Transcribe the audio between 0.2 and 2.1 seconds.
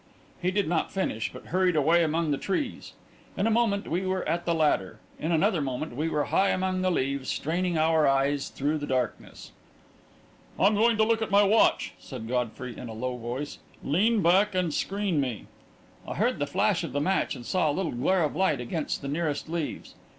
He did not finish, but hurried away